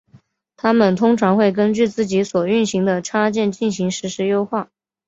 [0.57, 4.69] 它们通常会根据自己所运行的插件进行实时优化。